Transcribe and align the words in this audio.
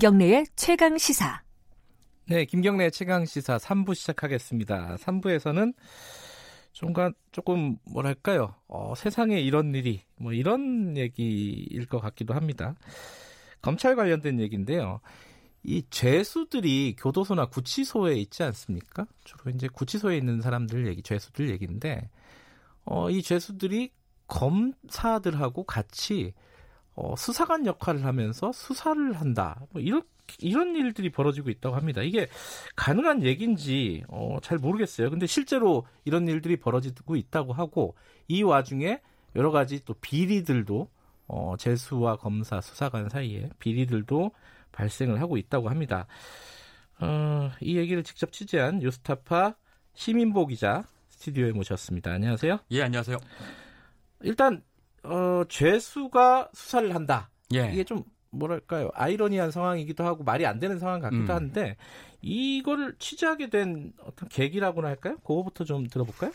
김경래의 0.00 0.46
최강 0.56 0.96
시사. 0.96 1.42
네, 2.24 2.46
김경래 2.46 2.88
최강 2.88 3.26
시사 3.26 3.58
3부 3.58 3.94
시작하겠습니다. 3.94 4.96
3부에서는 4.96 5.74
좀가 6.72 7.12
조금 7.32 7.76
뭐랄까요? 7.84 8.54
어, 8.66 8.94
세상에 8.96 9.38
이런 9.38 9.74
일이 9.74 10.00
뭐 10.16 10.32
이런 10.32 10.96
얘기일 10.96 11.84
것 11.84 12.00
같기도 12.00 12.32
합니다. 12.32 12.76
검찰 13.60 13.94
관련된 13.94 14.40
얘기인데요. 14.40 15.00
이 15.62 15.84
죄수들이 15.90 16.96
교도소나 16.98 17.50
구치소에 17.50 18.14
있지 18.14 18.42
않습니까? 18.42 19.06
주로 19.24 19.50
이제 19.54 19.68
구치소에 19.68 20.16
있는 20.16 20.40
사람들 20.40 20.86
얘기, 20.86 21.02
죄수들 21.02 21.50
얘기인데, 21.50 22.08
어, 22.86 23.10
이 23.10 23.20
죄수들이 23.20 23.92
검사들하고 24.28 25.64
같이 25.64 26.32
어, 27.00 27.14
수사관 27.16 27.64
역할을 27.64 28.04
하면서 28.04 28.52
수사를 28.52 29.12
한다. 29.14 29.62
뭐 29.70 29.80
이런 29.80 30.02
이런 30.38 30.76
일들이 30.76 31.10
벌어지고 31.10 31.50
있다고 31.50 31.74
합니다. 31.74 32.02
이게 32.02 32.28
가능한 32.76 33.24
얘기인지 33.24 34.04
어, 34.08 34.36
잘 34.42 34.58
모르겠어요. 34.58 35.10
근데 35.10 35.26
실제로 35.26 35.86
이런 36.04 36.28
일들이 36.28 36.56
벌어지고 36.56 37.16
있다고 37.16 37.52
하고 37.52 37.96
이 38.28 38.42
와중에 38.42 39.00
여러 39.34 39.50
가지 39.50 39.84
또 39.84 39.94
비리들도 39.94 40.88
어, 41.28 41.54
재수와 41.58 42.16
검사, 42.16 42.60
수사관 42.60 43.08
사이에 43.08 43.48
비리들도 43.58 44.32
발생을 44.72 45.20
하고 45.20 45.36
있다고 45.36 45.70
합니다. 45.70 46.06
어, 47.00 47.50
이 47.60 47.76
얘기를 47.78 48.04
직접 48.04 48.30
취재한 48.30 48.78
뉴스타파 48.78 49.54
시민보 49.94 50.46
기자 50.46 50.84
스튜디오에 51.08 51.52
모셨습니다. 51.52 52.12
안녕하세요. 52.12 52.58
예, 52.72 52.82
안녕하세요. 52.82 53.16
일단 54.22 54.62
어, 55.02 55.42
죄수가 55.48 56.50
수사를 56.52 56.94
한다. 56.94 57.30
예. 57.54 57.70
이게 57.72 57.84
좀 57.84 58.04
뭐랄까요 58.30 58.90
아이러니한 58.94 59.50
상황이기도 59.50 60.04
하고 60.04 60.22
말이 60.22 60.46
안 60.46 60.60
되는 60.60 60.78
상황 60.78 61.00
같기도 61.00 61.24
음. 61.24 61.30
한데 61.30 61.76
이거를 62.22 62.94
취재하게 62.98 63.50
된 63.50 63.92
어떤 64.04 64.28
계기라고나 64.28 64.88
할까요? 64.88 65.16
그거부터 65.18 65.64
좀 65.64 65.86
들어볼까요? 65.88 66.30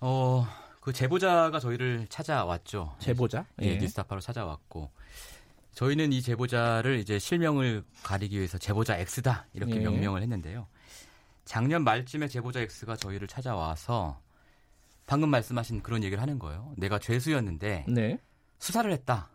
어, 0.00 0.46
그 0.80 0.92
제보자가 0.92 1.58
저희를 1.60 2.06
찾아왔죠. 2.08 2.94
제보자. 2.98 3.46
예, 3.62 3.76
뉴스타파로 3.76 4.20
찾아왔고 4.20 4.90
저희는 5.72 6.12
이 6.12 6.20
제보자를 6.20 6.98
이제 6.98 7.18
실명을 7.18 7.84
가리기 8.02 8.36
위해서 8.36 8.58
제보자 8.58 8.98
X다 8.98 9.46
이렇게 9.54 9.76
예. 9.76 9.80
명명을 9.80 10.22
했는데요. 10.22 10.66
작년 11.44 11.84
말쯤에 11.84 12.28
제보자 12.28 12.60
X가 12.60 12.96
저희를 12.96 13.28
찾아와서 13.28 14.20
방금 15.06 15.28
말씀하신 15.30 15.82
그런 15.82 16.02
얘기를 16.02 16.20
하는 16.22 16.38
거예요. 16.38 16.72
내가 16.76 16.98
죄수였는데 16.98 17.86
네. 17.88 18.18
수사를 18.58 18.90
했다. 18.92 19.28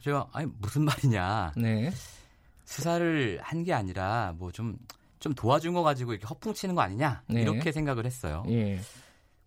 제가 0.00 0.28
아니 0.32 0.50
무슨 0.58 0.82
말이냐. 0.86 1.52
네. 1.56 1.90
수사를 2.64 3.38
한 3.42 3.64
게 3.64 3.72
아니라 3.72 4.34
뭐 4.38 4.50
좀 4.52 4.78
좀 5.20 5.32
도와준 5.34 5.72
거 5.72 5.82
가지고 5.82 6.12
이렇게 6.12 6.26
허풍치는 6.26 6.74
거 6.74 6.82
아니냐 6.82 7.22
네. 7.28 7.40
이렇게 7.40 7.72
생각을 7.72 8.04
했어요. 8.04 8.44
예. 8.48 8.78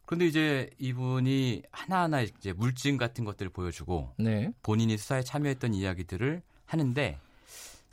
그런데 0.07 0.25
이제 0.25 0.71
이분이 0.79 1.61
하나하나 1.71 2.21
이제 2.21 2.51
물증 2.51 2.97
같은 2.97 3.23
것들을 3.25 3.51
보여주고 3.51 4.11
네. 4.17 4.49
본인이 4.63 4.97
수사에 4.97 5.21
참여했던 5.21 5.75
이야기들을 5.75 6.41
하는데 6.65 7.19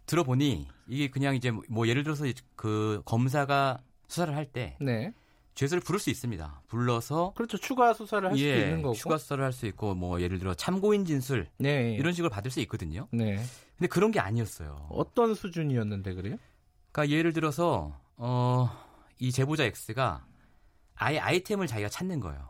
들어보니 0.07 0.67
이게 0.89 1.09
그냥 1.11 1.35
이제 1.37 1.51
뭐 1.69 1.87
예를 1.87 2.05
들어서 2.05 2.25
그 2.57 3.03
검사가 3.05 3.83
수사를 4.09 4.35
할때 4.35 4.79
네. 4.81 5.13
죄수를 5.55 5.81
부를 5.83 6.01
수 6.01 6.11
있습니다. 6.11 6.63
불러서 6.69 7.33
그렇죠. 7.37 7.57
추가 7.59 7.95
수사를 7.95 8.29
할 8.29 8.37
수도 8.37 8.49
예, 8.49 8.61
있는 8.63 8.83
거고. 8.83 8.95
추가 8.95 9.19
수사를 9.19 9.43
할 9.45 9.53
수 9.53 9.67
있고 9.67 9.95
뭐 9.95 10.21
예를 10.21 10.39
들어 10.41 10.53
참고인 10.55 11.05
진술 11.05 11.49
네. 11.59 11.95
이런 11.95 12.13
식으로 12.13 12.29
받을 12.31 12.51
수 12.51 12.61
있거든요. 12.61 13.07
네. 13.13 13.37
근데 13.79 13.87
그런 13.89 14.11
게 14.11 14.19
아니었어요. 14.21 14.89
어떤 14.91 15.35
수준이었는데 15.35 16.15
그래요? 16.15 16.37
그러니까 16.93 17.17
예를 17.17 17.33
들어서 17.33 17.97
어, 18.17 18.69
이 19.21 19.31
제보자 19.31 19.65
X가 19.65 20.25
아예 20.97 21.19
아이템을 21.19 21.67
자기가 21.69 21.89
찾는 21.89 22.19
거예요. 22.21 22.49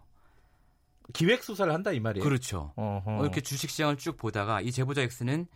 기획 1.12 1.43
수사를 1.44 1.70
한다 1.72 1.93
이 1.93 2.00
말이에요. 2.00 2.25
그렇죠. 2.25 2.72
어허. 2.76 3.19
어, 3.19 3.22
이렇게 3.22 3.43
주식 3.43 3.69
시장을 3.69 3.97
쭉 3.98 4.16
보다가 4.16 4.62
이 4.62 4.72
제보자 4.72 5.03
X는 5.03 5.47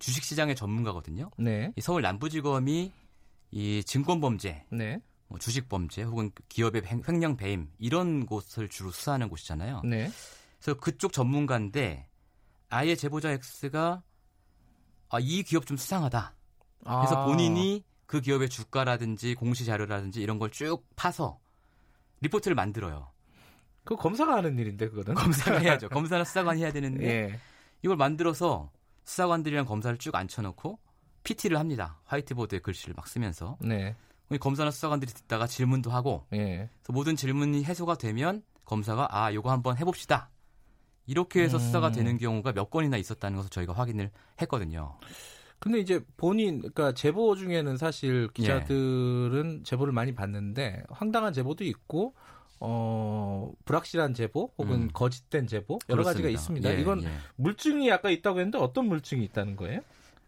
주식 0.00 0.24
시장의 0.24 0.56
전문가거든요. 0.56 1.30
네. 1.38 1.72
이 1.76 1.80
서울 1.80 2.02
남부지검이 2.02 2.92
이 3.52 3.84
증권 3.84 4.20
범죄, 4.20 4.64
네. 4.70 5.00
뭐 5.28 5.38
주식 5.38 5.68
범죄 5.68 6.02
혹은 6.02 6.30
기업의 6.48 6.82
횡- 6.86 7.02
횡령 7.06 7.36
배임 7.36 7.70
이런 7.78 8.26
곳을 8.26 8.68
주로 8.68 8.90
수사하는 8.90 9.28
곳이잖아요. 9.28 9.82
네. 9.84 10.10
그래서 10.60 10.78
그쪽 10.80 11.12
전문가인데 11.12 12.08
아예 12.68 12.94
제보자 12.96 13.30
X가 13.30 14.02
아, 15.08 15.18
이 15.20 15.42
기업 15.42 15.66
좀 15.66 15.76
수상하다. 15.76 16.34
그래서 16.84 17.22
아. 17.22 17.26
본인이 17.26 17.84
그 18.06 18.20
기업의 18.20 18.48
주가라든지 18.48 19.34
공시 19.34 19.64
자료라든지 19.64 20.20
이런 20.22 20.38
걸 20.38 20.50
쭉 20.50 20.84
파서 20.96 21.38
리포트를 22.20 22.54
만들어요. 22.54 23.10
그 23.84 23.94
검사가 23.96 24.36
하는 24.36 24.58
일인데 24.58 24.88
그거는. 24.88 25.14
검사가 25.20 25.58
해야죠. 25.58 25.88
검사나 25.90 26.24
수사관이 26.24 26.62
해야 26.62 26.72
되는데 26.72 27.06
예. 27.32 27.40
이걸 27.82 27.96
만들어서 27.96 28.70
수사관들이랑 29.04 29.64
검사를 29.66 29.96
쭉 29.98 30.14
앉혀놓고 30.14 30.78
PT를 31.24 31.58
합니다. 31.58 32.00
화이트보드에 32.04 32.60
글씨를 32.60 32.94
막 32.96 33.06
쓰면서 33.08 33.56
네. 33.60 33.94
검사나 34.40 34.70
수사관들이 34.70 35.12
듣다가 35.12 35.46
질문도 35.46 35.90
하고 35.90 36.26
예. 36.32 36.68
그래서 36.82 36.92
모든 36.92 37.16
질문이 37.16 37.64
해소가 37.64 37.96
되면 37.96 38.42
검사가 38.64 39.08
아 39.10 39.32
요거 39.32 39.50
한번 39.50 39.76
해봅시다. 39.78 40.30
이렇게 41.06 41.42
해서 41.42 41.56
음. 41.58 41.60
수사가 41.60 41.92
되는 41.92 42.18
경우가 42.18 42.52
몇 42.52 42.70
건이나 42.70 42.96
있었다는 42.96 43.36
것을 43.36 43.50
저희가 43.50 43.72
확인을 43.72 44.10
했거든요. 44.42 44.98
근데 45.58 45.78
이제 45.78 46.00
본인 46.16 46.58
그러니까 46.58 46.92
제보 46.92 47.34
중에는 47.36 47.76
사실 47.76 48.24
예. 48.24 48.42
기자들은 48.42 49.62
제보를 49.64 49.92
많이 49.92 50.14
받는데 50.14 50.82
황당한 50.90 51.32
제보도 51.32 51.64
있고 51.64 52.14
어 52.58 53.52
불확실한 53.64 54.14
제보 54.14 54.52
혹은 54.58 54.82
음. 54.82 54.90
거짓된 54.92 55.46
제보 55.46 55.78
여러 55.88 56.02
가지가 56.02 56.28
그렇습니다. 56.28 56.70
있습니다. 56.70 56.76
예, 56.76 56.80
이건 56.80 57.04
예. 57.04 57.10
물증이 57.36 57.90
아까 57.92 58.10
있다고 58.10 58.40
했는데 58.40 58.58
어떤 58.58 58.86
물증이 58.86 59.24
있다는 59.24 59.56
거예요? 59.56 59.80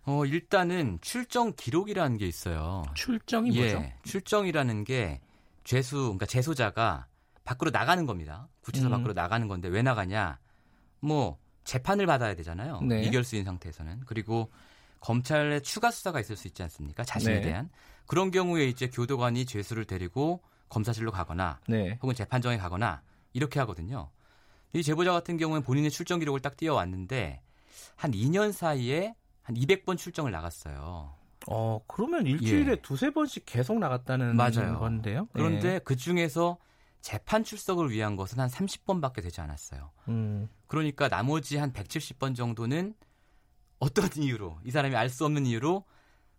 어, 0.08 0.24
일단은 0.24 0.98
출정 1.02 1.52
기록이라는 1.54 2.16
게 2.16 2.26
있어요. 2.26 2.82
출정이 2.94 3.54
예, 3.56 3.74
뭐죠? 3.74 3.92
출정이라는 4.04 4.84
게 4.84 5.20
죄수, 5.64 5.96
그러니까 5.96 6.24
재소자가 6.24 7.06
밖으로 7.44 7.70
나가는 7.70 8.06
겁니다. 8.06 8.48
구치소 8.62 8.86
음. 8.86 8.90
밖으로 8.90 9.12
나가는 9.12 9.46
건데 9.48 9.68
왜 9.68 9.82
나가냐? 9.82 10.38
뭐 11.00 11.38
재판을 11.64 12.06
받아야 12.06 12.34
되잖아요. 12.34 12.80
네. 12.80 13.02
이결수인 13.02 13.44
상태에서는 13.44 14.00
그리고 14.06 14.50
검찰의 15.00 15.62
추가 15.62 15.90
수사가 15.90 16.20
있을 16.20 16.36
수 16.36 16.48
있지 16.48 16.62
않습니까? 16.62 17.04
자신에 17.04 17.34
네. 17.34 17.40
대한 17.42 17.68
그런 18.06 18.30
경우에 18.30 18.64
이제 18.66 18.88
교도관이 18.88 19.44
죄수를 19.44 19.84
데리고 19.84 20.40
검사실로 20.70 21.10
가거나 21.10 21.60
네. 21.68 21.98
혹은 22.02 22.14
재판정에 22.14 22.56
가거나 22.56 23.02
이렇게 23.34 23.60
하거든요. 23.60 24.10
이 24.72 24.82
제보자 24.82 25.12
같은 25.12 25.36
경우는 25.36 25.62
본인의 25.62 25.90
출정 25.90 26.18
기록을 26.18 26.40
딱 26.40 26.56
띄워왔는데 26.56 27.42
한 27.96 28.12
2년 28.12 28.52
사이에 28.52 29.14
한 29.48 29.56
200번 29.56 29.96
출정을 29.96 30.30
나갔어요. 30.30 31.14
어 31.50 31.80
그러면 31.86 32.26
일주일에 32.26 32.72
예. 32.72 32.76
두세 32.76 33.08
번씩 33.10 33.44
계속 33.46 33.78
나갔다는 33.78 34.36
맞아요. 34.36 34.78
건데요. 34.78 35.26
그런데 35.32 35.74
예. 35.74 35.80
그 35.82 35.96
중에서 35.96 36.58
재판 37.00 37.44
출석을 37.44 37.90
위한 37.90 38.16
것은 38.16 38.38
한 38.40 38.50
30번밖에 38.50 39.22
되지 39.22 39.40
않았어요. 39.40 39.90
음. 40.08 40.50
그러니까 40.66 41.08
나머지 41.08 41.56
한 41.56 41.72
170번 41.72 42.36
정도는 42.36 42.94
어떤 43.78 44.10
이유로 44.22 44.58
이 44.64 44.70
사람이 44.70 44.94
알 44.94 45.08
수 45.08 45.24
없는 45.24 45.46
이유로 45.46 45.84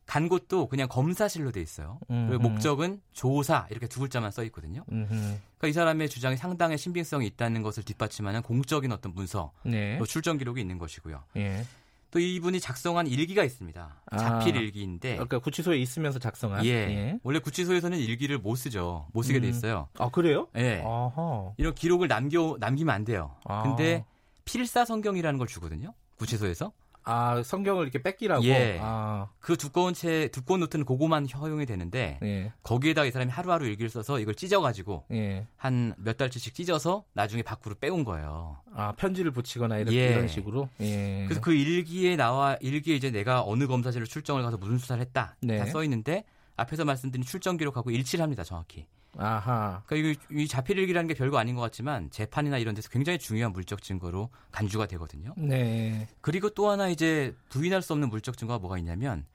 간 0.06 0.28
곳도 0.30 0.68
그냥 0.68 0.88
검사실로 0.88 1.52
돼 1.52 1.62
있어요. 1.62 2.00
그리고 2.08 2.34
음흠. 2.35 2.35
목적은 2.35 3.02
조사 3.14 3.66
이렇게 3.72 3.88
두 3.88 4.00
글자만 4.02 4.29
써 4.29 4.44
있거든요. 4.46 4.84
음흠. 4.91 5.08
그러니까 5.09 5.67
이 5.67 5.73
사람의 5.73 6.09
주장이 6.09 6.38
상당히 6.38 6.78
신빙성이 6.78 7.26
있다는 7.28 7.64
것을 7.64 7.82
뒷받침하는 7.84 8.41
공적인 8.44 8.91
어떤 8.91 9.14
문서, 9.14 9.52
네. 9.64 9.97
또 9.97 10.05
출정 10.05 10.38
기록이 10.38 10.62
있는 10.62 10.78
것이고요. 10.78 11.23
예. 11.38 11.64
또 12.11 12.20
이분이 12.20 12.59
작성한 12.59 13.08
일기가 13.08 13.44
있습니다. 13.44 14.02
자필 14.17 14.58
아. 14.58 14.59
일기인데 14.59 15.14
그러니까 15.14 15.40
구치소에 15.40 15.78
있으면서 15.78 16.17
작성한. 16.20 16.66
예. 16.66 17.20
원래 17.23 17.40
구치소에서는 17.40 17.97
일기를 17.97 18.40
못 18.40 18.56
쓰죠. 18.56 19.08
못 19.14 19.22
쓰게 19.23 19.40
돼 19.40 19.47
음. 19.47 19.50
있어요. 19.50 19.88
아 19.97 20.09
그래요? 20.09 20.47
예. 20.56 20.82
아하. 20.85 21.52
이런 21.58 21.76
기록을 21.76 22.08
남겨 22.08 22.58
남기면 22.59 22.94
안 22.94 23.06
돼요. 23.06 23.35
아. 23.46 23.64
근데 23.64 24.06
필사 24.46 24.85
성경이라는 24.85 25.38
걸 25.38 25.47
주거든요. 25.47 25.94
구치소에서. 26.17 26.72
아 27.03 27.41
성경을 27.43 27.84
이렇게 27.84 28.01
뺏기라고. 28.01 28.43
예. 28.46 28.79
아. 28.81 29.29
그 29.40 29.57
두꺼운 29.57 29.93
채 29.93 30.28
두꺼운 30.29 30.59
노트는 30.59 30.85
그거만 30.85 31.28
허용이 31.28 31.66
되는데 31.66 32.19
예. 32.23 32.51
거기에다가 32.63 33.07
이 33.07 33.11
사람이 33.11 33.31
하루하루 33.31 33.66
일기를 33.66 33.90
써서 33.90 34.19
이걸 34.19 34.35
찢어 34.35 34.61
가지고 34.61 35.05
예. 35.11 35.47
한몇 35.57 36.17
달치씩 36.17 36.53
찢어서 36.53 37.03
나중에 37.13 37.41
밖으로 37.41 37.75
빼온 37.75 38.03
거예요. 38.03 38.57
아 38.73 38.93
편지를 38.93 39.31
붙이거나 39.31 39.78
이런, 39.78 39.93
예. 39.93 40.11
이런 40.11 40.28
식으로. 40.28 40.69
예. 40.81 41.23
그래서 41.25 41.41
그 41.41 41.53
일기에 41.53 42.16
나와 42.16 42.57
일기에 42.61 42.96
이제 42.96 43.11
내가 43.11 43.43
어느 43.43 43.67
검사실로 43.67 44.05
출정을 44.05 44.43
가서 44.43 44.57
무슨 44.57 44.78
수사를 44.78 45.02
했다 45.02 45.35
네. 45.41 45.57
다써 45.57 45.84
있는데 45.84 46.25
앞에서 46.57 46.85
말씀드린 46.85 47.23
출정 47.25 47.57
기록하고 47.57 47.91
일치를 47.91 48.22
합니다 48.23 48.43
정확히. 48.43 48.85
아하. 49.17 49.84
그러니까 49.85 50.22
이 50.32 50.47
자필 50.47 50.78
일기라는 50.78 51.08
게 51.08 51.14
별거 51.14 51.38
아닌 51.38 51.56
것 51.56 51.61
같지만 51.61 52.09
재판이나 52.11 52.58
이런 52.58 52.76
데서 52.76 52.90
굉장히 52.90 53.17
중요한 53.17 53.52
물적 53.52 53.82
증거로 53.82 54.29
간주가 54.52 54.85
되거든요. 54.88 55.34
네. 55.38 56.08
그리고 56.22 56.50
또 56.50 56.70
하나 56.70 56.90
이제 56.90 57.35
부인할 57.50 57.82
수 57.82 57.94
없는 57.94 58.09
물적 58.09 58.38
증거가 58.38 58.59
뭐가 58.59 58.78
있냐면 58.78 59.26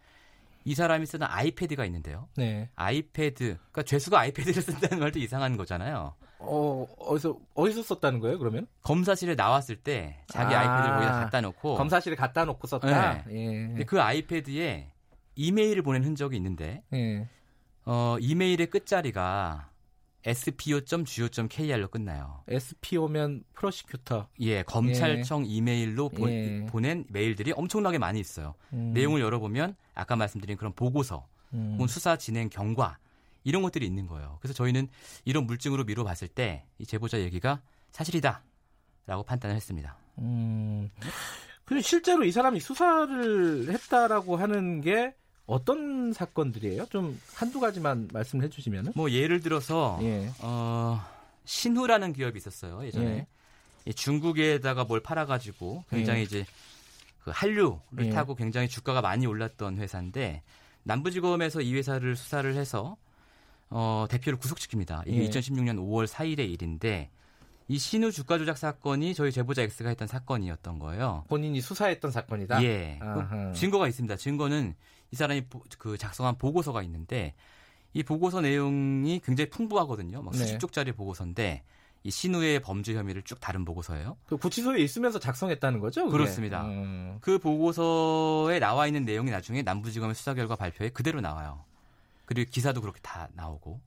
이 0.65 0.75
사람이 0.75 1.07
쓰는 1.07 1.27
아이패드가 1.29 1.85
있는데요. 1.87 2.29
네. 2.37 2.71
아이패드, 2.75 3.59
그러니까 3.59 3.83
죄수가 3.83 4.19
아이패드를 4.19 4.63
쓴다는 4.63 5.01
말도 5.01 5.19
이상한 5.19 5.57
거잖아요. 5.57 6.15
어, 6.39 6.87
어디서 6.99 7.39
어디서 7.55 7.83
썼다는 7.83 8.21
거예요? 8.21 8.39
그러면 8.39 8.67
검사실에 8.83 9.35
나왔을 9.35 9.77
때 9.77 10.19
자기 10.29 10.55
아. 10.55 10.61
아이패드를 10.61 10.95
거기다 10.97 11.13
갖다 11.13 11.41
놓고 11.41 11.75
검사실에 11.77 12.17
갖다 12.17 12.45
놓고 12.45 12.67
썼다. 12.67 13.25
예. 13.31 13.47
어. 13.47 13.69
근데 13.69 13.85
그 13.85 14.01
아이패드에 14.01 14.91
이메일을 15.37 15.83
보낸 15.83 16.05
흔적이 16.05 16.37
있는데 16.37 16.83
예. 16.93 17.29
어, 17.87 18.17
이메일의 18.21 18.69
끝자리가 18.69 19.71
spo.go.kr로 20.25 21.89
끝나요. 21.89 22.43
SPO면 22.49 23.45
프로시큐터. 23.53 24.29
예, 24.41 24.63
검찰청 24.63 25.45
이메일로 25.45 26.09
보, 26.09 26.31
예. 26.31 26.65
낸 26.81 27.05
메일들이 27.11 27.53
엄청나게 27.53 27.99
많이 27.99 28.21
있어요. 28.21 28.55
음, 28.73 28.93
내용을 28.95 29.21
열어보면 29.21 29.77
아까 29.95 30.17
말씀드린 30.17 30.57
그런 30.57 30.73
보고서, 30.73 31.27
음. 31.53 31.79
수사 31.87 32.17
진행 32.17 32.49
경과 32.49 32.97
이런 33.45 33.61
것들이 33.63 33.85
있는 33.85 34.07
거예요. 34.07 34.39
그래서 34.41 34.55
저희는 34.55 34.89
이런 35.27 35.47
물증으로 35.47 35.85
미뤄봤을 35.85 36.29
때 36.29 36.65
이 36.79 36.87
제보자 36.87 37.21
얘기가 37.21 37.61
사실이다라고 37.93 39.23
판단을 39.27 39.55
했습니다. 39.57 39.97
음. 40.19 40.91
근데 41.67 41.83
실제로 41.83 42.25
이 42.25 42.33
사람이 42.33 42.61
수사를 42.61 43.71
했다라고 43.71 44.37
하는 44.37 44.81
게 44.81 45.15
어떤 45.47 46.13
사건들이에요? 46.13 46.87
좀 46.87 47.21
한두 47.35 47.61
가지만 47.61 48.09
말씀해 48.13 48.49
주시면은. 48.49 48.93
뭐 48.95 49.11
예를 49.11 49.41
들어서 49.41 49.99
예. 50.03 50.31
어, 50.41 51.01
신후라는 51.45 52.13
기업이 52.13 52.39
있었어요 52.39 52.85
예전에 52.85 53.07
예. 53.07 53.27
이 53.87 53.93
중국에다가 53.93 54.85
뭘 54.85 55.01
팔아가지고 55.01 55.85
굉장히 55.91 56.21
예. 56.21 56.23
이제 56.25 56.47
그 57.23 57.31
한류를 57.35 58.07
예. 58.07 58.11
타고 58.11 58.35
굉장히 58.35 58.69
주가가 58.69 59.03
많이 59.03 59.27
올랐던 59.27 59.79
회사인데 59.79 60.43
남부지검에서 60.85 61.61
이 61.61 61.75
회사를 61.75 62.17
수사를 62.17 62.55
해서 62.55 62.97
어, 63.71 64.07
대표를 64.09 64.39
구속시킵니다. 64.39 65.07
이게 65.07 65.23
예. 65.23 65.29
2016년 65.29 65.79
5월 65.79 66.07
4일의 66.07 66.51
일인데 66.51 67.11
이 67.69 67.79
신후 67.79 68.13
주가 68.13 68.37
조작 68.39 68.59
사건이 68.59 69.15
저희 69.15 69.33
제보자 69.33 69.63
X가 69.63 69.89
했던 69.89 70.07
사건이었던 70.07 70.79
거예요. 70.79 71.25
본인이 71.29 71.61
수사했던 71.61 72.11
사건이다. 72.11 72.63
예. 72.63 72.99
아하. 73.01 73.51
그 73.53 73.59
증거가 73.59 73.89
있습니다. 73.89 74.17
증거는 74.17 74.75
이 75.11 75.17
사람이 75.17 75.47
보- 75.47 75.63
그 75.79 75.97
작성한 75.97 76.37
보고서가 76.37 76.83
있는데 76.83 77.35
이 77.95 78.03
보고서 78.03 78.41
내용이 78.41 79.21
굉장히 79.25 79.49
풍부하거든요. 79.51 80.21
막 80.23 80.33
네. 80.33 80.39
수십 80.39 80.59
쪽짜리 80.59 80.93
보고서인데 80.93 81.63
이 82.03 82.11
신우의 82.11 82.61
범죄 82.61 82.95
혐의를 82.95 83.23
쭉 83.23 83.41
다룬 83.41 83.65
보고서예요. 83.65 84.19
그 84.27 84.37
구치소에 84.37 84.81
있으면서 84.81 85.19
작성했다는 85.19 85.81
거죠? 85.81 86.05
그게? 86.05 86.13
그렇습니다. 86.19 86.67
음. 86.67 87.17
그 87.23 87.39
보고서에 87.39 88.59
나와 88.59 88.87
있는 88.87 89.07
내용이 89.07 89.31
나중에 89.31 89.63
남부지검의 89.63 90.15
수사 90.15 90.35
결과 90.35 90.55
발표에 90.55 90.91
그대로 90.91 91.23
나와요. 91.23 91.65
그리고 92.27 92.51
기사도 92.51 92.83
그렇게 92.83 93.01
다 93.01 93.29
나오고 93.33 93.81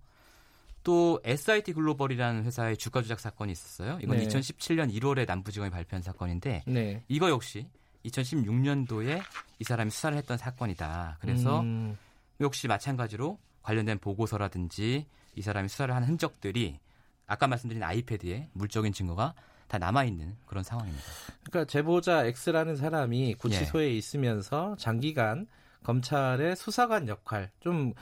또 0.88 1.20
SIT 1.26 1.74
글로벌이라는 1.74 2.46
회사의 2.46 2.78
주가 2.78 3.02
조작 3.02 3.20
사건이 3.20 3.52
있었어요. 3.52 4.00
이건 4.02 4.20
네. 4.20 4.26
2017년 4.26 4.90
1월에 4.90 5.28
남부지검이 5.28 5.70
발표한 5.70 6.02
사건인데 6.02 6.64
네. 6.66 7.04
이거 7.10 7.30
역시 7.30 7.68
2016년도에 8.06 9.22
이 9.60 9.64
사람이 9.66 9.92
수사를 9.92 10.18
했던 10.18 10.38
사건이다. 10.38 11.18
그래서 11.20 11.60
음. 11.60 11.98
역시 12.40 12.70
마찬가지로 12.70 13.38
관련된 13.64 14.00
보고서라든지 14.00 15.06
이 15.36 15.42
사람이 15.42 15.68
수사를 15.68 15.94
한 15.94 16.06
흔적들이 16.06 16.80
아까 17.26 17.48
말씀드린 17.48 17.84
아이패드에 17.84 18.48
물적인 18.54 18.94
증거가 18.94 19.34
다 19.68 19.78
남아 19.78 20.06
있는 20.06 20.38
그런 20.46 20.64
상황입니다. 20.64 21.04
그러니까 21.44 21.70
제보자 21.70 22.24
X라는 22.24 22.78
사람이 22.78 23.34
구치소에 23.34 23.88
예. 23.88 23.92
있으면서 23.92 24.78
장기간 24.80 25.48
검찰의 25.84 26.56
수사관 26.56 27.10
역할 27.10 27.52
좀 27.60 27.94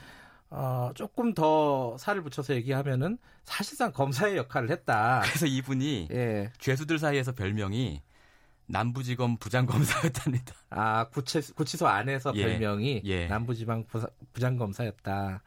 어, 0.50 0.90
조금 0.94 1.34
더 1.34 1.96
살을 1.98 2.22
붙여서 2.22 2.54
얘기하면은 2.54 3.18
사실상 3.44 3.92
검사의 3.92 4.36
역할을 4.36 4.70
했다. 4.70 5.20
그래서 5.26 5.46
이분이 5.46 6.08
예. 6.12 6.50
죄수들 6.58 6.98
사이에서 6.98 7.32
별명이 7.32 8.00
남부지검 8.66 9.36
부장검사였답니다. 9.38 10.54
아, 10.70 11.08
구치, 11.08 11.40
구치소 11.54 11.86
안에서 11.86 12.32
예. 12.36 12.46
별명이 12.46 13.02
예. 13.04 13.26
남부지방 13.26 13.86
부사- 13.86 14.10
부장검사였다. 14.32 15.42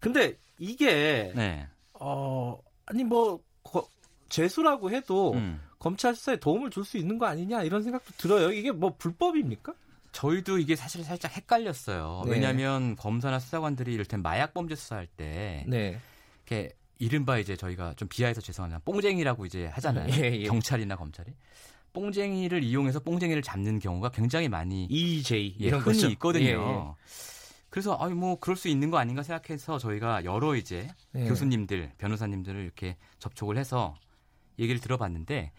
근데 0.00 0.36
이게 0.58 1.32
네. 1.34 1.66
어 1.94 2.58
아니 2.86 3.04
뭐 3.04 3.40
거- 3.62 3.88
죄수라고 4.28 4.90
해도 4.90 5.32
음. 5.34 5.60
검찰 5.78 6.14
수사에 6.14 6.36
도움을 6.36 6.70
줄 6.70 6.84
수 6.84 6.98
있는 6.98 7.18
거 7.18 7.26
아니냐 7.26 7.62
이런 7.62 7.82
생각도 7.82 8.12
들어요. 8.18 8.52
이게 8.52 8.72
뭐 8.72 8.94
불법입니까? 8.98 9.72
저희도 10.18 10.58
이게 10.58 10.74
사실 10.74 11.04
살짝 11.04 11.36
헷갈렸어요. 11.36 12.22
네. 12.24 12.32
왜냐하면 12.32 12.96
검사나 12.96 13.38
수사관들이 13.38 13.94
이를테면 13.94 14.24
마약 14.24 14.52
범죄 14.52 14.74
수사할 14.74 15.06
때 15.06 15.64
네. 15.68 16.00
이렇게 16.44 16.72
이른바 16.98 17.38
이제 17.38 17.54
저희가 17.54 17.94
좀 17.94 18.08
비하해서 18.08 18.40
죄송하지만 18.40 18.80
뽕쟁이라고 18.84 19.46
이제 19.46 19.66
하잖아요. 19.66 20.12
예, 20.14 20.40
예. 20.40 20.42
경찰이나 20.48 20.96
검찰이 20.96 21.32
뽕쟁이를 21.92 22.64
이용해서 22.64 22.98
뽕쟁이를 22.98 23.42
잡는 23.42 23.78
경우가 23.78 24.08
굉장히 24.08 24.48
많이 24.48 24.86
EJ 24.90 25.54
예, 25.60 25.66
이런 25.66 25.82
흔히 25.82 25.98
거죠. 25.98 26.10
있거든요. 26.10 26.96
그래서 27.70 27.94
아니 27.94 28.14
뭐 28.14 28.40
그럴 28.40 28.56
수 28.56 28.66
있는 28.66 28.90
거 28.90 28.98
아닌가 28.98 29.22
생각해서 29.22 29.78
저희가 29.78 30.24
여러 30.24 30.56
이제 30.56 30.88
예. 31.14 31.26
예. 31.26 31.28
교수님들, 31.28 31.92
변호사님들을 31.96 32.60
이렇게 32.60 32.96
접촉을 33.20 33.56
해서 33.56 33.94
얘기를 34.58 34.80
들어봤는데 34.80 35.52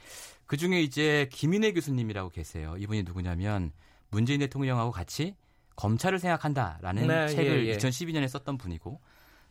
그 0.46 0.58
중에 0.58 0.82
이제 0.82 1.30
김인혜 1.32 1.72
교수님이라고 1.72 2.30
계세요. 2.32 2.76
이분이 2.78 3.04
누구냐면 3.04 3.72
문재인 4.10 4.40
대통령하고 4.40 4.92
같이 4.92 5.36
검찰을 5.76 6.20
생각한다라는 6.20 7.08
네, 7.08 7.28
책을 7.30 7.68
예, 7.68 7.72
예. 7.72 7.78
2012년에 7.78 8.28
썼던 8.28 8.58
분이고 8.58 9.00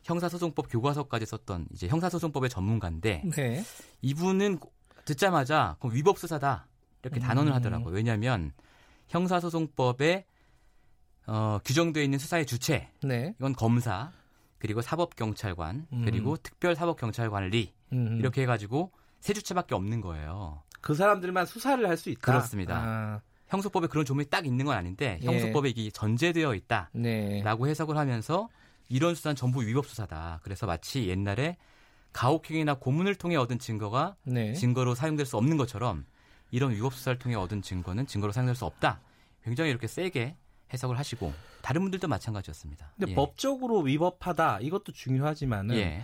형사소송법 0.03 0.71
교과서까지 0.71 1.27
썼던 1.27 1.69
이제 1.73 1.89
형사소송법의 1.89 2.51
전문가인데 2.51 3.25
네. 3.35 3.65
이분은 4.03 4.59
듣자마자 5.05 5.77
그럼 5.81 5.95
위법 5.95 6.19
수사다 6.19 6.67
이렇게 7.03 7.21
단언을 7.21 7.53
음. 7.53 7.57
하더라고요. 7.57 7.95
왜냐하면 7.95 8.53
형사소송법에 9.09 10.27
어, 11.27 11.59
규정되어 11.65 12.03
있는 12.03 12.19
수사의 12.19 12.47
주체 12.47 12.91
네. 13.03 13.35
이건 13.39 13.55
검사 13.55 14.13
그리고 14.59 14.83
사법경찰관 14.83 15.87
음. 15.93 16.05
그리고 16.05 16.37
특별사법경찰관리 16.37 17.73
음. 17.93 18.19
이렇게 18.19 18.43
해가지고 18.43 18.93
세 19.21 19.33
주체밖에 19.33 19.75
없는 19.75 20.01
거예요. 20.01 20.63
그 20.81 20.95
사람들만 20.95 21.47
수사를 21.47 21.87
할 21.89 21.97
수 21.97 22.11
있다. 22.11 22.21
그렇습니다. 22.21 22.77
아, 22.77 23.21
형소법에 23.49 23.87
그런 23.87 24.05
조문이 24.05 24.29
딱 24.29 24.47
있는 24.47 24.65
건 24.65 24.77
아닌데 24.77 25.19
예. 25.23 25.27
형소법에 25.27 25.71
이게 25.71 25.91
전제되어 25.91 26.55
있다라고 26.55 26.93
네. 26.95 27.43
해석을 27.45 27.97
하면서 27.97 28.49
이런 28.89 29.15
수사는 29.15 29.37
전부 29.37 29.63
위법 29.63 29.87
수사다. 29.87 30.41
그래서 30.43 30.67
마치 30.67 31.09
옛날에 31.09 31.57
가혹행위나 32.13 32.75
고문을 32.75 33.15
통해 33.17 33.37
얻은 33.37 33.59
증거가 33.59 34.17
네. 34.25 34.55
증거로 34.55 34.95
사용될 34.95 35.27
수 35.27 35.37
없는 35.37 35.57
것처럼 35.57 36.07
이런 36.51 36.73
위법 36.73 36.95
수사를 36.95 37.19
통해 37.19 37.37
얻은 37.37 37.63
증거는 37.63 38.07
증거로 38.07 38.33
사용될 38.33 38.55
수 38.55 38.65
없다. 38.65 39.01
굉장히 39.45 39.71
이렇게 39.71 39.87
세게 39.87 40.37
해석을 40.73 40.99
하시고 40.99 41.33
다른 41.63 41.83
분들도 41.83 42.09
마찬가지였습니다. 42.09 42.93
근데 42.97 43.13
예. 43.13 43.15
법적으로 43.15 43.81
위법하다 43.81 44.61
이것도 44.61 44.93
중요하지만은 44.93 45.77
예. 45.77 46.03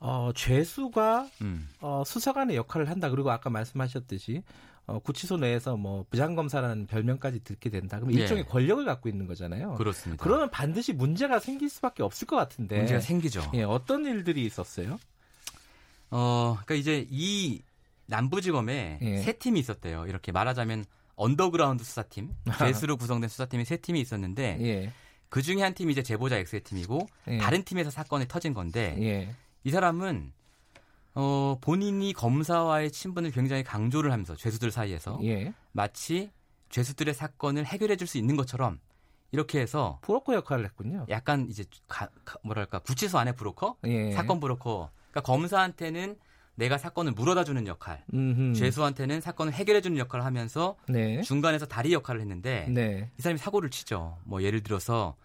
어, 0.00 0.30
죄수가 0.34 1.28
음. 1.42 1.68
어, 1.80 2.02
수사관의 2.04 2.56
역할을 2.56 2.90
한다. 2.90 3.08
그리고 3.08 3.30
아까 3.30 3.50
말씀하셨듯이 3.50 4.42
어, 4.86 4.98
구치소 4.98 5.36
내에서 5.36 5.76
뭐 5.76 6.04
부장검사라는 6.10 6.86
별명까지 6.86 7.44
듣게 7.44 7.70
된다. 7.70 8.00
그럼 8.00 8.14
예. 8.14 8.20
일종의 8.20 8.46
권력을 8.46 8.84
갖고 8.84 9.08
있는 9.08 9.26
거잖아요. 9.26 9.74
그렇습니다. 9.74 10.22
그러면 10.22 10.50
반드시 10.50 10.92
문제가 10.92 11.38
생길 11.38 11.68
수밖에 11.68 12.02
없을 12.02 12.26
것 12.26 12.36
같은데. 12.36 12.78
문제가 12.78 13.00
생기죠. 13.00 13.48
예, 13.54 13.62
어떤 13.62 14.04
일들이 14.04 14.44
있었어요? 14.44 14.98
어, 16.10 16.58
그러니까 16.64 16.74
이제 16.74 17.06
이 17.10 17.62
남부지검에 18.06 18.98
예. 19.00 19.16
세 19.18 19.32
팀이 19.32 19.60
있었대요. 19.60 20.06
이렇게 20.06 20.32
말하자면 20.32 20.84
언더그라운드 21.14 21.84
수사팀, 21.84 22.30
죄수로 22.58 22.96
구성된 22.96 23.28
수사팀이 23.28 23.64
세 23.64 23.76
팀이 23.76 24.00
있었는데 24.00 24.58
예. 24.60 24.92
그 25.28 25.40
중에 25.40 25.62
한 25.62 25.72
팀이 25.72 25.92
이제 25.92 26.02
제보자 26.02 26.36
X의 26.36 26.62
팀이고 26.62 27.06
예. 27.28 27.38
다른 27.38 27.62
팀에서 27.62 27.90
사건이 27.90 28.26
터진 28.28 28.52
건데 28.52 28.96
예. 29.00 29.34
이 29.64 29.70
사람은 29.70 30.32
어, 31.14 31.58
본인이 31.60 32.12
검사와의 32.12 32.90
친분을 32.90 33.30
굉장히 33.32 33.62
강조를 33.62 34.12
하면서 34.12 34.34
죄수들 34.34 34.70
사이에서 34.70 35.18
예. 35.24 35.52
마치 35.72 36.30
죄수들의 36.70 37.12
사건을 37.14 37.66
해결해 37.66 37.96
줄 37.96 38.06
수 38.08 38.16
있는 38.18 38.36
것처럼 38.36 38.80
이렇게 39.30 39.60
해서 39.60 39.98
브로커 40.02 40.34
역할을 40.34 40.64
했군요. 40.64 41.06
약간 41.10 41.46
이제 41.48 41.64
가- 41.88 42.08
가- 42.24 42.38
뭐랄까 42.44 42.78
구치소 42.80 43.18
안에 43.18 43.32
브로커, 43.32 43.76
예. 43.84 44.12
사건 44.12 44.40
브로커. 44.40 44.90
그러니까 45.10 45.20
검사한테는 45.22 46.16
내가 46.54 46.76
사건을 46.76 47.12
물어다 47.12 47.44
주는 47.44 47.66
역할, 47.66 48.04
음흠. 48.12 48.54
죄수한테는 48.54 49.20
사건을 49.22 49.52
해결해 49.54 49.80
주는 49.80 49.96
역할을 49.98 50.24
하면서 50.24 50.76
네. 50.86 51.22
중간에서 51.22 51.64
다리 51.66 51.92
역할을 51.94 52.20
했는데 52.20 52.66
네. 52.68 53.10
이 53.18 53.22
사람이 53.22 53.38
사고를 53.38 53.70
치죠. 53.70 54.18
뭐 54.24 54.42
예를 54.42 54.62
들어서 54.62 55.16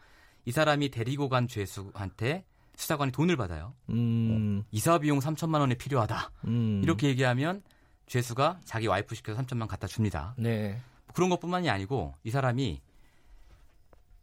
이 0.45 0.51
사람이 0.53 0.89
데리고 0.89 1.27
간 1.27 1.47
죄수한테 1.49 2.45
수사관이 2.77 3.11
돈을 3.11 3.35
받아요. 3.35 3.73
음. 3.89 4.63
이사 4.71 4.97
비용 4.99 5.19
3천만 5.19 5.59
원이 5.59 5.75
필요하다. 5.75 6.31
음. 6.45 6.79
이렇게 6.83 7.07
얘기하면 7.07 7.61
죄수가 8.05 8.61
자기 8.63 8.87
와이프 8.87 9.13
시켜서 9.15 9.41
3천만 9.41 9.67
갖다 9.67 9.87
줍니다. 9.87 10.33
네. 10.37 10.79
그런 11.13 11.29
것뿐만이 11.29 11.69
아니고 11.69 12.13
이 12.23 12.29
사람이 12.29 12.79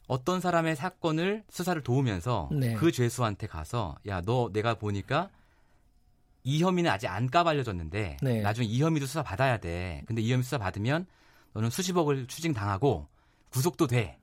어떤 0.06 0.40
사람의 0.40 0.76
사건을 0.76 1.44
수사를 1.50 1.80
도우면서 1.82 2.48
네. 2.52 2.74
그 2.74 2.92
죄수한테 2.92 3.46
가서 3.46 3.96
야 4.06 4.20
너 4.20 4.50
내가 4.52 4.74
보니까 4.74 5.30
이 6.44 6.62
혐의는 6.62 6.90
아직 6.90 7.08
안 7.08 7.28
까발려졌는데 7.28 8.18
네. 8.22 8.40
나중에 8.40 8.66
이 8.66 8.80
혐의도 8.82 9.06
수사 9.06 9.22
받아야 9.22 9.56
돼. 9.58 10.02
근데 10.06 10.22
이 10.22 10.30
혐의 10.30 10.44
수사 10.44 10.58
받으면 10.58 11.06
너는 11.54 11.70
수십억을 11.70 12.26
추징 12.26 12.52
당하고 12.52 13.08
구속도 13.48 13.86
돼. 13.86 14.18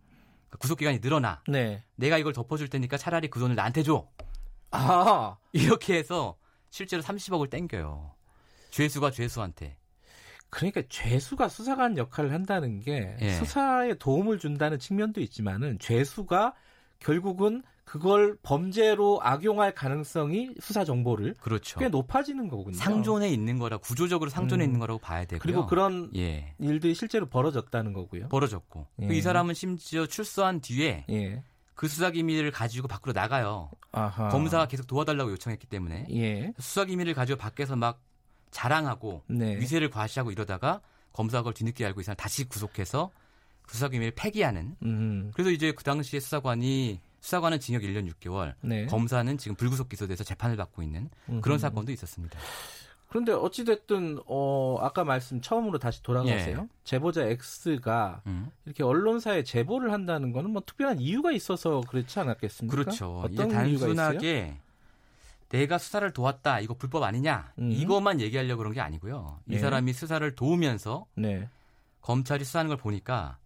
그러니까 0.47 0.57
구속 0.59 0.77
기간이 0.77 0.99
늘어나. 1.01 1.41
네. 1.47 1.83
내가 1.95 2.17
이걸 2.17 2.31
덮어줄 2.33 2.67
테니까 2.69 2.97
차라리 2.97 3.27
그 3.29 3.39
돈을 3.39 3.55
나한테 3.55 3.83
줘. 3.83 4.07
아, 4.71 5.37
이렇게 5.53 5.95
해서 5.97 6.35
실제로 6.69 7.01
30억을 7.03 7.49
땡겨요. 7.49 8.11
죄수가 8.71 9.11
죄수한테. 9.11 9.77
그러니까 10.49 10.81
죄수가 10.89 11.47
수사관 11.47 11.97
역할을 11.97 12.33
한다는 12.33 12.79
게 12.81 13.15
예. 13.21 13.31
수사에 13.35 13.93
도움을 13.95 14.37
준다는 14.37 14.79
측면도 14.79 15.21
있지만은 15.21 15.79
죄수가 15.79 16.53
결국은 16.99 17.63
그걸 17.85 18.37
범죄로 18.43 19.19
악용할 19.21 19.73
가능성이 19.73 20.51
수사 20.61 20.85
정보를 20.85 21.35
그렇죠. 21.41 21.79
꽤 21.79 21.89
높아지는 21.89 22.47
거군요. 22.47 22.75
상존에 22.77 23.29
있는 23.29 23.59
거라 23.59 23.77
구조적으로 23.77 24.29
상존에 24.29 24.63
음. 24.63 24.67
있는 24.67 24.79
거라고 24.79 24.99
봐야 24.99 25.25
되고요. 25.25 25.39
그리고 25.39 25.65
그런 25.65 26.09
예. 26.15 26.53
일들이 26.59 26.93
실제로 26.95 27.25
벌어졌다는 27.27 27.91
거고요. 27.93 28.29
벌어졌고 28.29 28.87
예. 29.01 29.07
그 29.07 29.13
이 29.13 29.21
사람은 29.21 29.53
심지어 29.55 30.05
출소한 30.05 30.61
뒤에 30.61 31.05
예. 31.09 31.43
그 31.75 31.87
수사 31.87 32.11
기밀을 32.11 32.51
가지고 32.51 32.87
밖으로 32.87 33.13
나가요. 33.13 33.69
아하. 33.91 34.29
검사가 34.29 34.67
계속 34.67 34.87
도와달라고 34.87 35.31
요청했기 35.31 35.67
때문에 35.67 36.07
예. 36.11 36.53
수사 36.59 36.85
기밀을 36.85 37.13
가지고 37.13 37.37
밖에서 37.37 37.75
막 37.75 38.01
자랑하고 38.51 39.23
네. 39.27 39.57
위세를 39.59 39.89
과시하고 39.89 40.31
이러다가 40.31 40.81
검사가 41.13 41.41
그걸 41.41 41.53
뒤늦게 41.53 41.85
알고 41.85 42.01
이 42.01 42.03
사람 42.03 42.15
다시 42.15 42.47
구속해서 42.47 43.11
그 43.63 43.73
수사 43.73 43.87
기밀을 43.87 44.13
폐기하는. 44.15 44.75
음. 44.83 45.31
그래서 45.33 45.51
이제 45.51 45.71
그 45.71 45.83
당시에 45.83 46.19
수사관이 46.19 46.99
수사관은 47.21 47.59
징역 47.59 47.83
1년 47.83 48.11
6개월, 48.11 48.55
네. 48.61 48.85
검사는 48.87 49.37
지금 49.37 49.55
불구속 49.55 49.89
기소돼서 49.89 50.23
재판을 50.23 50.57
받고 50.57 50.81
있는 50.81 51.09
그런 51.41 51.55
음흠. 51.55 51.57
사건도 51.59 51.91
있었습니다. 51.91 52.39
그런데 53.11 53.33
어찌 53.33 53.65
됐든 53.65 54.19
어 54.25 54.77
아까 54.79 55.03
말씀 55.03 55.41
처음으로 55.41 55.79
다시 55.79 56.01
돌아가세요. 56.01 56.69
제보자 56.85 57.25
X가 57.25 58.21
음. 58.25 58.49
이렇게 58.63 58.83
언론사에 58.83 59.43
제보를 59.43 59.91
한다는 59.91 60.31
거는 60.31 60.51
뭐 60.51 60.61
특별한 60.65 61.01
이유가 61.01 61.33
있어서 61.33 61.81
그렇지 61.89 62.17
않았겠습니까? 62.21 62.73
그렇죠. 62.73 63.19
어떤 63.19 63.49
이유가 63.49 63.65
있어요? 63.67 63.95
단순하게 63.95 64.55
내가 65.49 65.77
수사를 65.77 66.09
도왔다 66.13 66.61
이거 66.61 66.73
불법 66.73 67.03
아니냐 67.03 67.51
음. 67.59 67.69
이것만 67.73 68.21
얘기하려고 68.21 68.59
그런 68.59 68.71
게 68.71 68.79
아니고요. 68.79 69.39
이 69.49 69.55
네. 69.55 69.59
사람이 69.59 69.91
수사를 69.91 70.33
도우면서 70.33 71.05
네. 71.15 71.49
검찰이 71.99 72.45
수사하는 72.45 72.69
걸 72.69 72.77
보니까 72.77 73.39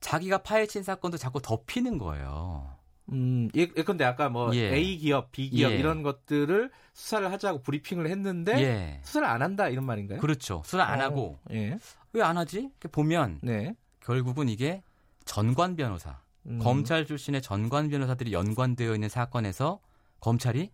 자기가 0.00 0.38
파헤친 0.38 0.82
사건도 0.82 1.16
자꾸 1.16 1.40
덮이는 1.40 1.98
거예요. 1.98 2.74
음, 3.12 3.48
예, 3.54 3.66
근데 3.66 4.04
아까 4.04 4.28
뭐 4.28 4.54
예. 4.54 4.74
A 4.74 4.96
기업, 4.98 5.30
B 5.30 5.50
기업 5.50 5.72
예. 5.72 5.76
이런 5.76 6.02
것들을 6.02 6.70
수사를 6.94 7.30
하자고 7.30 7.62
브리핑을 7.62 8.08
했는데 8.08 8.52
예. 8.62 9.00
수사를 9.02 9.26
안 9.28 9.42
한다 9.42 9.68
이런 9.68 9.84
말인가요? 9.84 10.20
그렇죠. 10.20 10.62
수사 10.64 10.84
안 10.84 11.00
어, 11.00 11.04
하고 11.04 11.38
예. 11.50 11.78
왜 12.12 12.22
안 12.22 12.38
하지? 12.38 12.70
보면 12.92 13.40
네. 13.42 13.74
결국은 14.00 14.48
이게 14.48 14.82
전관 15.24 15.76
변호사, 15.76 16.20
음. 16.46 16.58
검찰 16.60 17.04
출신의 17.06 17.42
전관 17.42 17.88
변호사들이 17.88 18.32
연관되어 18.32 18.94
있는 18.94 19.08
사건에서 19.08 19.80
검찰이 20.20 20.70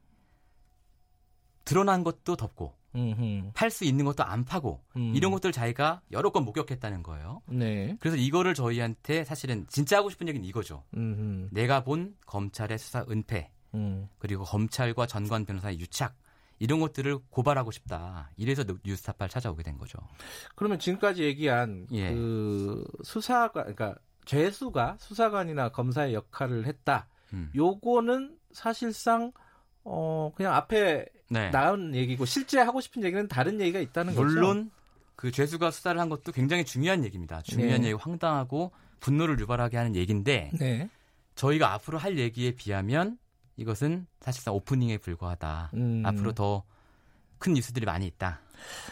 드러난 1.64 2.04
것도 2.04 2.36
덮고. 2.36 2.74
팔 3.54 3.70
수 3.70 3.84
있는 3.84 4.04
것도 4.04 4.24
안 4.24 4.44
파고 4.44 4.82
음. 4.96 5.12
이런 5.14 5.30
것들 5.32 5.52
자기가 5.52 6.02
여러 6.10 6.30
건 6.30 6.44
목격했다는 6.44 7.02
거예요. 7.02 7.42
네. 7.46 7.96
그래서 8.00 8.16
이거를 8.16 8.54
저희한테 8.54 9.24
사실은 9.24 9.66
진짜 9.68 9.98
하고 9.98 10.10
싶은 10.10 10.28
얘기는 10.28 10.46
이거죠. 10.46 10.84
음흠. 10.96 11.48
내가 11.52 11.84
본 11.84 12.16
검찰의 12.26 12.78
수사 12.78 13.04
은폐 13.08 13.50
음. 13.74 14.08
그리고 14.18 14.44
검찰과 14.44 15.06
전관 15.06 15.44
변호사의 15.44 15.78
유착 15.78 16.16
이런 16.58 16.78
것들을 16.80 17.18
고발하고 17.30 17.70
싶다. 17.70 18.30
이래서 18.36 18.64
뉴스타파를 18.84 19.30
찾아오게 19.30 19.62
된 19.62 19.78
거죠. 19.78 19.98
그러면 20.54 20.78
지금까지 20.78 21.24
얘기한 21.24 21.86
예. 21.92 22.12
그 22.12 22.84
수사관 23.02 23.74
그러니까 23.74 23.94
죄수가 24.26 24.98
수사관이나 25.00 25.70
검사의 25.70 26.14
역할을 26.14 26.66
했다. 26.66 27.08
음. 27.32 27.50
요거는 27.54 28.36
사실상 28.52 29.32
어 29.84 30.30
그냥 30.36 30.54
앞에 30.54 31.06
네. 31.30 31.50
나온 31.50 31.94
얘기고 31.94 32.24
실제 32.26 32.60
하고 32.60 32.80
싶은 32.80 33.02
얘기는 33.04 33.26
다른 33.28 33.60
얘기가 33.60 33.80
있다는 33.80 34.14
거죠. 34.14 34.26
물론 34.26 34.70
그 35.16 35.30
죄수가 35.30 35.70
수사를 35.70 35.98
한 36.00 36.08
것도 36.08 36.32
굉장히 36.32 36.64
중요한 36.64 37.04
얘기입니다. 37.04 37.40
중요한 37.42 37.82
네. 37.82 37.88
얘기, 37.88 37.96
황당하고 37.98 38.72
분노를 39.00 39.38
유발하게 39.40 39.76
하는 39.76 39.96
얘기인데 39.96 40.50
네. 40.58 40.88
저희가 41.34 41.72
앞으로 41.72 41.98
할 41.98 42.18
얘기에 42.18 42.52
비하면 42.52 43.18
이것은 43.56 44.06
사실상 44.20 44.54
오프닝에 44.54 44.98
불과하다. 44.98 45.70
음. 45.74 46.02
앞으로 46.04 46.32
더 46.32 46.64
큰 47.40 47.54
뉴스들이 47.54 47.86
많이 47.86 48.06
있다. 48.06 48.38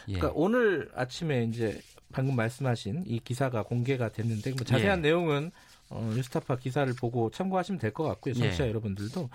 예. 0.09 0.15
그러니까 0.15 0.33
오늘 0.35 0.91
아침에 0.95 1.45
이제 1.45 1.81
방금 2.11 2.35
말씀하신 2.35 3.05
이 3.07 3.21
기사가 3.21 3.63
공개가 3.63 4.09
됐는데 4.09 4.53
뭐 4.53 4.65
자세한 4.65 4.99
예. 4.99 5.03
내용은 5.03 5.53
어, 5.91 6.13
뉴스타파 6.15 6.57
기사를 6.57 6.93
보고 6.95 7.31
참고하시면 7.31 7.79
될 7.79 7.93
것 7.93 8.05
같고요. 8.05 8.35
청취자 8.35 8.65
예. 8.65 8.69
여러분들도 8.69 9.31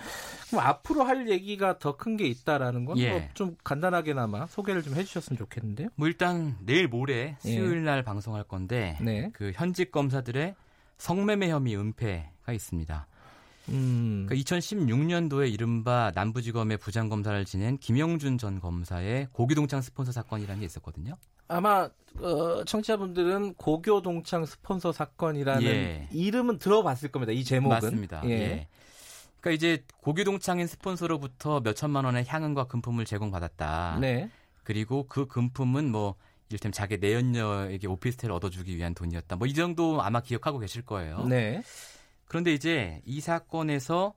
그럼 0.49 0.63
앞으로 0.63 1.03
할 1.03 1.27
얘기가 1.29 1.79
더 1.79 1.97
큰 1.97 2.17
게 2.17 2.25
있다라는 2.27 2.85
건 2.85 2.97
예. 2.99 3.29
좀 3.33 3.55
간단하게나마 3.63 4.45
소개를 4.47 4.83
좀 4.83 4.95
해주셨으면 4.95 5.37
좋겠는데요. 5.37 5.89
뭐 5.95 6.07
일단 6.07 6.55
내일 6.63 6.87
모레 6.87 7.37
수요일 7.39 7.83
날 7.83 8.03
방송할 8.03 8.43
건데 8.43 8.97
예. 8.99 9.03
네. 9.03 9.29
그 9.33 9.51
현직 9.55 9.91
검사들의 9.91 10.55
성매매 10.97 11.49
혐의 11.49 11.75
은폐가 11.75 12.53
있습니다. 12.53 13.07
음. 13.69 14.25
그 14.27 14.35
2016년도에 14.35 15.51
이른바 15.51 16.11
남부지검의 16.13 16.77
부장검사를 16.77 17.45
지낸 17.45 17.77
김영준 17.77 18.37
전 18.37 18.59
검사의 18.59 19.27
고기동창 19.31 19.81
스폰서 19.81 20.11
사건이라는 20.11 20.59
게 20.59 20.65
있었거든요. 20.65 21.15
아마 21.47 21.89
어, 22.19 22.63
청취자분들은 22.65 23.55
고교 23.55 24.01
동창 24.01 24.45
스폰서 24.45 24.91
사건이라는 24.91 25.63
예. 25.63 26.07
이름은 26.11 26.59
들어봤을 26.59 27.11
겁니다. 27.11 27.31
이 27.31 27.43
제목은 27.43 27.75
맞습니다. 27.75 28.21
예. 28.25 28.29
예. 28.29 28.67
그러니까 29.41 29.51
이제 29.55 29.83
고기동창인 30.01 30.67
스폰서로부터 30.67 31.59
몇 31.61 31.73
천만 31.75 32.05
원의 32.05 32.25
향응과 32.27 32.65
금품을 32.65 33.05
제공받았다. 33.05 33.97
네. 33.99 34.29
그리고 34.63 35.05
그 35.07 35.27
금품은 35.27 35.91
뭐 35.91 36.15
이를테면 36.49 36.71
자기 36.71 36.97
내연녀에게 36.97 37.87
오피스텔을 37.87 38.31
얻어주기 38.33 38.77
위한 38.77 38.93
돈이었다. 38.93 39.35
뭐 39.35 39.47
이 39.47 39.53
정도 39.53 40.01
아마 40.01 40.21
기억하고 40.21 40.59
계실 40.59 40.83
거예요. 40.83 41.25
네. 41.25 41.61
그런데 42.25 42.53
이제 42.53 43.01
이 43.05 43.19
사건에서 43.19 44.13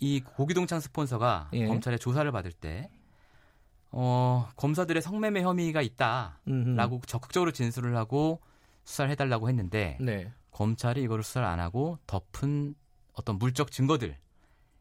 이 0.00 0.20
고기동창 0.20 0.80
스폰서가 0.80 1.50
예. 1.54 1.66
검찰에 1.66 1.96
조사를 1.98 2.30
받을 2.30 2.52
때 2.52 2.88
어, 3.90 4.48
검사들의 4.56 5.00
성매매 5.02 5.42
혐의가 5.42 5.82
있다라고 5.82 6.36
음흠. 6.48 7.00
적극적으로 7.06 7.52
진술을 7.52 7.96
하고 7.96 8.40
수사를 8.84 9.10
해달라고 9.10 9.48
했는데 9.48 9.96
네. 10.00 10.30
검찰이 10.50 11.02
이거를 11.02 11.22
수사를 11.24 11.46
안 11.46 11.60
하고 11.60 11.98
덮은 12.06 12.74
어떤 13.14 13.38
물적 13.38 13.70
증거들 13.70 14.16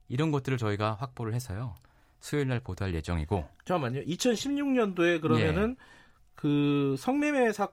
이런 0.08 0.32
것들을 0.32 0.58
저희가 0.58 0.96
확보를 1.00 1.34
해서요 1.34 1.76
수요일 2.20 2.48
날 2.48 2.60
보도할 2.60 2.94
예정이고 2.94 3.46
잠깐만요. 3.66 4.02
2016년도에 4.02 5.22
그러면은 5.22 5.76
예. 5.80 5.86
그 6.36 6.96
성매매 6.98 7.52
사 7.54 7.70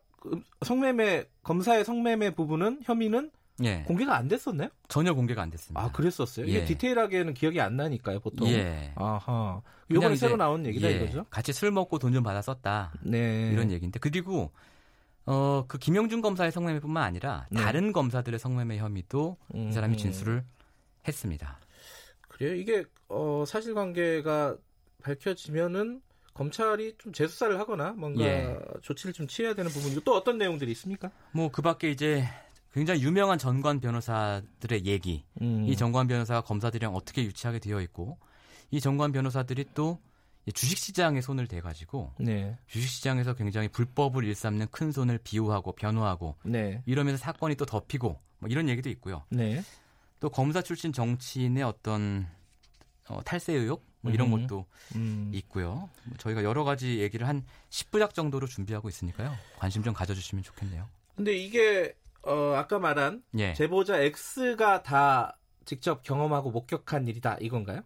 성매매 0.64 1.24
검사의 1.42 1.84
성매매 1.84 2.30
부분은 2.30 2.80
혐의는 2.84 3.30
예 3.62 3.84
공개가 3.86 4.16
안 4.16 4.26
됐었나요? 4.26 4.68
전혀 4.88 5.14
공개가 5.14 5.42
안 5.42 5.50
됐습니다. 5.50 5.80
아, 5.80 5.92
그랬었어요. 5.92 6.46
이게 6.46 6.60
예. 6.60 6.64
디테일하게는 6.64 7.34
기억이 7.34 7.60
안 7.60 7.76
나니까요, 7.76 8.18
보통. 8.20 8.48
예. 8.48 8.92
아하. 8.96 9.62
요번에 9.90 10.16
새로 10.16 10.36
나온 10.36 10.66
얘기다 10.66 10.88
예, 10.90 10.96
이거죠? 10.96 11.24
같이 11.30 11.52
술 11.52 11.70
먹고 11.70 11.98
돈 11.98 12.12
좀 12.12 12.22
받아 12.24 12.40
썼다 12.42 12.92
네. 13.02 13.50
이런 13.52 13.70
얘기인데 13.70 13.98
그리고 14.00 14.50
어 15.26 15.64
그 15.68 15.78
김영준 15.78 16.20
검사의 16.20 16.50
성매매 16.52 16.80
뿐만 16.80 17.02
아니라 17.04 17.46
네. 17.50 17.60
다른 17.60 17.92
검사들의 17.92 18.38
성매매 18.40 18.78
혐의도 18.78 19.36
음, 19.54 19.68
이 19.68 19.72
사람이 19.72 19.94
음. 19.94 19.98
진술을 19.98 20.44
했습니다. 21.06 21.60
그래요. 22.28 22.54
이게 22.54 22.84
어 23.08 23.44
사실관계가 23.46 24.56
밝혀지면은 25.02 26.00
검찰이 26.34 26.96
좀 26.98 27.12
재수사를 27.12 27.56
하거나 27.60 27.92
뭔가 27.92 28.24
예. 28.24 28.58
조치를 28.82 29.12
좀 29.12 29.28
취해야 29.28 29.54
되는 29.54 29.70
부분이고 29.70 30.00
또 30.00 30.14
어떤 30.16 30.38
내용들이 30.38 30.72
있습니까? 30.72 31.10
뭐 31.32 31.48
그 31.50 31.62
밖에 31.62 31.90
이제 31.90 32.24
굉장히 32.74 33.02
유명한 33.04 33.38
전관 33.38 33.78
변호사들의 33.78 34.84
얘기 34.84 35.24
음. 35.40 35.64
이 35.64 35.76
전관 35.76 36.08
변호사가 36.08 36.40
검사들이랑 36.40 36.96
어떻게 36.96 37.22
유치하게 37.22 37.60
되어 37.60 37.80
있고 37.80 38.18
이 38.72 38.80
전관 38.80 39.12
변호사들이 39.12 39.66
또 39.74 40.00
주식시장에 40.52 41.20
손을 41.20 41.46
대가지고 41.46 42.12
네. 42.18 42.58
주식시장에서 42.66 43.34
굉장히 43.34 43.68
불법을 43.68 44.24
일삼는 44.24 44.66
큰 44.72 44.90
손을 44.90 45.20
비호하고 45.22 45.72
변호하고 45.72 46.34
네. 46.42 46.82
이러면서 46.84 47.18
사건이 47.18 47.54
또 47.54 47.64
덮이고 47.64 48.18
뭐 48.40 48.48
이런 48.50 48.68
얘기도 48.68 48.90
있고요. 48.90 49.22
네. 49.30 49.62
또 50.18 50.28
검사 50.28 50.60
출신 50.60 50.92
정치인의 50.92 51.62
어떤 51.62 52.26
어, 53.08 53.20
탈세 53.24 53.52
의혹 53.52 53.86
뭐 54.00 54.12
이런 54.12 54.32
음. 54.32 54.46
것도 54.48 54.66
음. 54.96 55.30
있고요. 55.32 55.88
뭐 56.04 56.16
저희가 56.18 56.42
여러 56.42 56.64
가지 56.64 56.98
얘기를 56.98 57.28
한 57.28 57.44
10부작 57.70 58.14
정도로 58.14 58.48
준비하고 58.48 58.88
있으니까요. 58.88 59.32
관심 59.58 59.84
좀 59.84 59.94
가져주시면 59.94 60.42
좋겠네요. 60.42 60.88
근데 61.14 61.36
이게 61.36 61.94
어, 62.26 62.54
아까 62.56 62.78
말한 62.78 63.22
예. 63.38 63.54
제보자 63.54 63.98
X가 63.98 64.82
다 64.82 65.38
직접 65.64 66.02
경험하고 66.02 66.50
목격한 66.50 67.08
일이다 67.08 67.38
이건가요? 67.40 67.82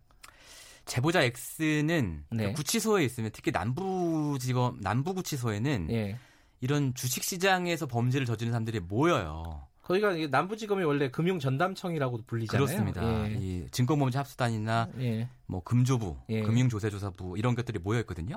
제보자 0.85 1.21
X는 1.23 2.25
네. 2.31 2.53
구치소에 2.53 3.05
있으면 3.05 3.31
특히 3.33 3.51
남부지검 3.51 4.79
남부구치소에는 4.81 5.89
예. 5.91 6.19
이런 6.61 6.95
주식시장에서 6.95 7.87
범죄를 7.87 8.27
저지른 8.27 8.53
사람들이 8.53 8.81
모여요. 8.81 9.69
거기가 9.83 10.13
남부지검이 10.31 10.85
원래 10.85 11.11
금융 11.11 11.39
전담청이라고도 11.39 12.25
불리잖아요. 12.27 12.67
그렇습니다. 12.67 13.31
예. 13.31 13.37
이 13.39 13.67
증권범죄 13.71 14.19
합수단이나 14.19 14.89
예. 14.99 15.29
뭐 15.47 15.63
금조부, 15.63 16.17
예. 16.29 16.43
금융조세조사부 16.43 17.39
이런 17.39 17.55
것들이 17.55 17.79
모여 17.79 18.01
있거든요. 18.01 18.37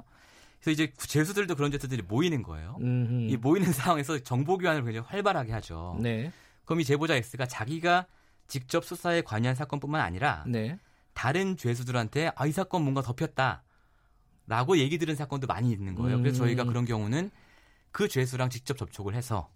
그래서 0.62 0.72
이제 0.84 0.94
죄수들도 0.98 1.56
그런 1.56 1.72
죄수들이 1.72 2.04
모이는 2.04 2.44
거예요. 2.44 2.78
음흠. 2.80 3.32
이 3.32 3.38
모이는 3.38 3.72
상황에서 3.74 4.20
정보 4.20 4.58
교환을 4.58 4.84
굉장히 4.84 5.06
활발하게 5.08 5.52
하죠. 5.54 5.98
네. 6.00 6.32
그럼 6.66 6.82
이 6.82 6.86
제보자 6.86 7.16
X가 7.16 7.48
자기가 7.48 8.06
직접 8.48 8.86
수사에 8.86 9.22
관여한 9.22 9.56
사건뿐만 9.56 10.02
아니라 10.02 10.44
네. 10.48 10.78
다른 11.14 11.58
죄수들한테 11.58 12.32
아 12.36 12.46
이 12.48 12.52
사건 12.52 12.84
뭔가 12.84 13.02
덮였다. 13.02 13.64
라고 14.48 14.78
얘기 14.78 14.98
들은 14.98 15.16
사건도 15.16 15.48
많이 15.48 15.72
있는 15.72 15.96
거예요. 15.96 16.18
그래서 16.20 16.44
음. 16.44 16.48
저희가 16.48 16.66
그런 16.66 16.86
경우는 16.86 17.32
그 17.92 18.08
죄수랑 18.08 18.50
직접 18.50 18.78
접촉을 18.78 19.16
해서 19.16 19.50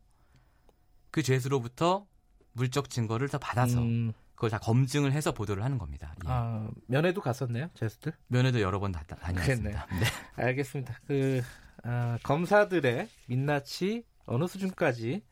그 1.12 1.22
죄수로부터 1.22 2.06
물적 2.54 2.90
증거를 2.90 3.28
다 3.30 3.38
받아서 3.38 3.82
음, 3.82 4.14
그걸 4.36 4.50
다 4.50 4.58
검증을 4.60 5.12
해서 5.14 5.32
보도를 5.34 5.64
하는 5.64 5.78
겁니다. 5.78 6.14
예. 6.26 6.28
아, 6.30 6.68
면회도 6.88 7.22
갔었네요, 7.22 7.70
제수들. 7.74 8.14
면회도 8.28 8.62
여러 8.62 8.80
번 8.80 8.92
다, 8.92 9.04
다- 9.08 9.16
다녀왔습니다. 9.16 9.88
네. 10.00 10.06
알겠습니다. 10.44 11.00
그 11.08 11.42
아, 11.84 12.18
검사들의 12.24 13.08
민낯이 13.28 14.04
어느 14.26 14.46
수준까지 14.48 15.24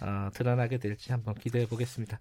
아, 0.00 0.30
드러나게 0.34 0.78
될지 0.78 1.12
한번 1.12 1.34
기대해 1.34 1.66
보겠습니다. 1.66 2.18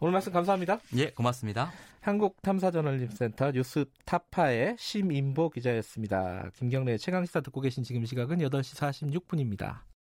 오늘 0.00 0.12
말씀 0.12 0.32
감사합니다. 0.32 0.78
예, 0.96 1.10
고맙습니다. 1.10 1.72
한국탐사저널림센터 2.00 3.52
뉴스 3.52 3.84
타파의 4.04 4.76
심인보 4.78 5.50
기자였습니다. 5.50 6.50
김경래 6.56 6.96
최강시사 6.96 7.40
듣고 7.40 7.60
계신 7.60 7.82
지금 7.82 8.04
시각은 8.04 8.38
8시 8.38 8.76
46분입니다. 9.20 9.80